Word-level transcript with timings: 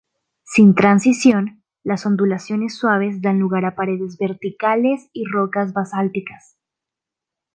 Sin 0.45 0.73
transición, 0.73 1.63
las 1.83 2.07
ondulaciones 2.07 2.73
suaves 2.75 3.21
dan 3.21 3.37
lugar 3.37 3.65
a 3.65 3.75
paredes 3.75 4.17
verticales 4.17 5.07
y 5.13 5.25
rocas 5.31 5.73
basálticas. 5.73 6.57